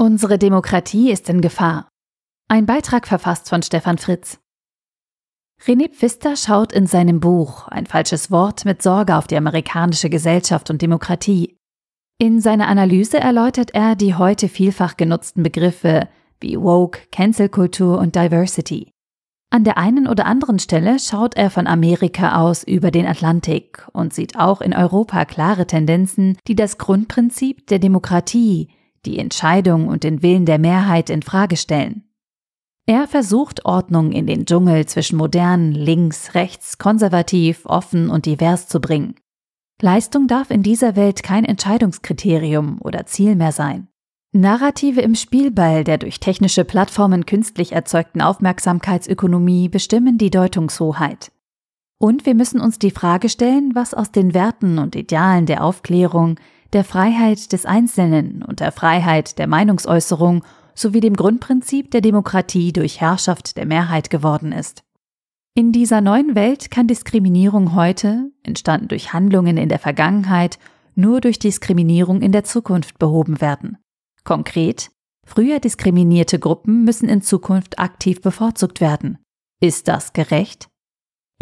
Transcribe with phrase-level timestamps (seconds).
[0.00, 1.90] Unsere Demokratie ist in Gefahr.
[2.48, 4.38] Ein Beitrag verfasst von Stefan Fritz.
[5.62, 10.70] René Pfister schaut in seinem Buch Ein falsches Wort mit Sorge auf die amerikanische Gesellschaft
[10.70, 11.58] und Demokratie.
[12.18, 16.08] In seiner Analyse erläutert er die heute vielfach genutzten Begriffe
[16.40, 18.90] wie Woke, Cancel-Kultur und Diversity.
[19.50, 24.14] An der einen oder anderen Stelle schaut er von Amerika aus über den Atlantik und
[24.14, 28.70] sieht auch in Europa klare Tendenzen, die das Grundprinzip der Demokratie,
[29.06, 32.04] die Entscheidung und den Willen der Mehrheit in Frage stellen.
[32.86, 38.80] Er versucht Ordnung in den Dschungel zwischen modern, links, rechts, konservativ, offen und divers zu
[38.80, 39.14] bringen.
[39.80, 43.88] Leistung darf in dieser Welt kein Entscheidungskriterium oder Ziel mehr sein.
[44.32, 51.32] Narrative im Spielball der durch technische Plattformen künstlich erzeugten Aufmerksamkeitsökonomie bestimmen die Deutungshoheit.
[51.98, 56.36] Und wir müssen uns die Frage stellen, was aus den Werten und Idealen der Aufklärung,
[56.72, 63.00] der Freiheit des Einzelnen und der Freiheit der Meinungsäußerung sowie dem Grundprinzip der Demokratie durch
[63.00, 64.82] Herrschaft der Mehrheit geworden ist.
[65.54, 70.58] In dieser neuen Welt kann Diskriminierung heute, entstanden durch Handlungen in der Vergangenheit,
[70.94, 73.76] nur durch Diskriminierung in der Zukunft behoben werden.
[74.24, 74.90] Konkret,
[75.26, 79.18] früher diskriminierte Gruppen müssen in Zukunft aktiv bevorzugt werden.
[79.60, 80.69] Ist das gerecht?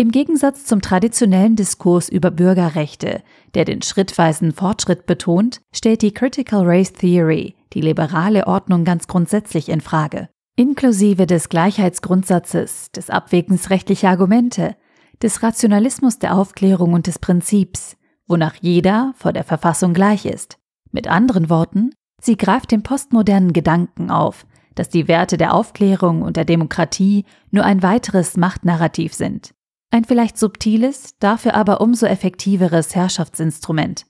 [0.01, 3.21] Im Gegensatz zum traditionellen Diskurs über Bürgerrechte,
[3.55, 9.69] der den schrittweisen Fortschritt betont, stellt die Critical Race Theory die liberale Ordnung ganz grundsätzlich
[9.69, 14.77] in Frage, inklusive des Gleichheitsgrundsatzes, des Abwägens rechtlicher Argumente,
[15.21, 17.97] des Rationalismus der Aufklärung und des Prinzips,
[18.29, 20.59] wonach jeder vor der Verfassung gleich ist.
[20.93, 26.37] Mit anderen Worten, sie greift den postmodernen Gedanken auf, dass die Werte der Aufklärung und
[26.37, 29.55] der Demokratie nur ein weiteres Machtnarrativ sind,
[29.91, 34.07] ein vielleicht subtiles, dafür aber umso effektiveres Herrschaftsinstrument.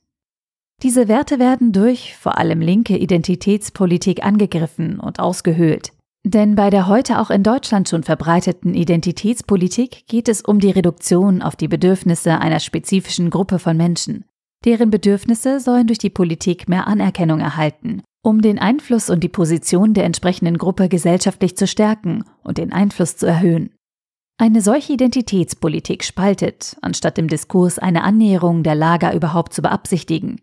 [0.82, 5.92] Diese Werte werden durch vor allem linke Identitätspolitik angegriffen und ausgehöhlt.
[6.24, 11.42] Denn bei der heute auch in Deutschland schon verbreiteten Identitätspolitik geht es um die Reduktion
[11.42, 14.24] auf die Bedürfnisse einer spezifischen Gruppe von Menschen.
[14.64, 19.94] Deren Bedürfnisse sollen durch die Politik mehr Anerkennung erhalten, um den Einfluss und die Position
[19.94, 23.70] der entsprechenden Gruppe gesellschaftlich zu stärken und den Einfluss zu erhöhen.
[24.40, 30.40] Eine solche Identitätspolitik spaltet, anstatt im Diskurs eine Annäherung der Lager überhaupt zu beabsichtigen.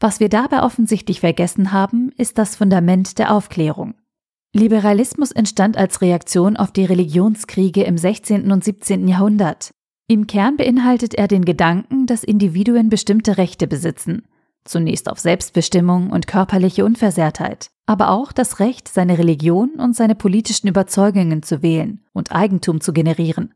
[0.00, 3.94] Was wir dabei offensichtlich vergessen haben, ist das Fundament der Aufklärung.
[4.54, 8.50] Liberalismus entstand als Reaktion auf die Religionskriege im 16.
[8.50, 9.06] und 17.
[9.06, 9.72] Jahrhundert.
[10.06, 14.22] Im Kern beinhaltet er den Gedanken, dass Individuen bestimmte Rechte besitzen,
[14.64, 20.68] zunächst auf Selbstbestimmung und körperliche Unversehrtheit aber auch das Recht, seine Religion und seine politischen
[20.68, 23.54] Überzeugungen zu wählen und Eigentum zu generieren.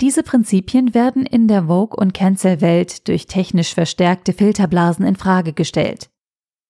[0.00, 6.10] Diese Prinzipien werden in der Vogue- und Cancel-Welt durch technisch verstärkte Filterblasen in Frage gestellt.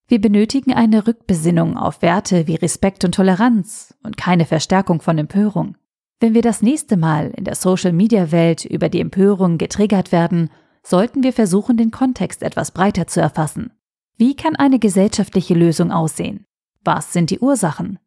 [0.08, 5.78] Wir benötigen eine Rückbesinnung auf Werte wie Respekt und Toleranz und keine Verstärkung von Empörung.
[6.20, 10.50] Wenn wir das nächste Mal in der Social-Media-Welt über die Empörung getriggert werden,
[10.82, 13.72] sollten wir versuchen, den Kontext etwas breiter zu erfassen.
[14.18, 16.44] Wie kann eine gesellschaftliche Lösung aussehen?
[16.82, 17.98] Was sind die Ursachen?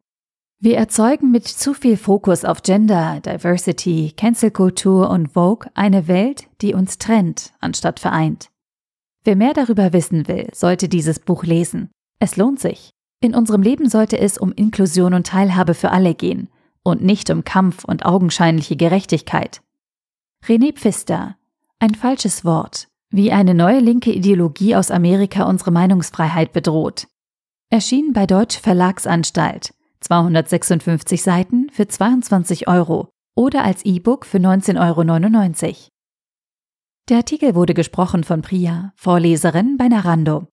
[0.60, 6.74] Wir erzeugen mit zu viel Fokus auf Gender, Diversity, Cancel-Kultur und Vogue eine Welt, die
[6.74, 8.50] uns trennt, anstatt vereint.
[9.24, 11.92] Wer mehr darüber wissen will, sollte dieses Buch lesen.
[12.20, 12.92] Es lohnt sich.
[13.22, 16.50] In unserem Leben sollte es um Inklusion und Teilhabe für alle gehen
[16.84, 19.62] und nicht um Kampf und augenscheinliche Gerechtigkeit.
[20.46, 21.38] René Pfister.
[21.80, 22.88] Ein falsches Wort.
[23.10, 27.08] Wie eine neue linke Ideologie aus Amerika unsere Meinungsfreiheit bedroht.
[27.74, 29.74] Erschien bei Deutsche Verlagsanstalt.
[30.02, 35.76] 256 Seiten für 22 Euro oder als E-Book für 19,99 Euro.
[37.10, 40.50] Der Artikel wurde gesprochen von Priya, Vorleserin bei Narando.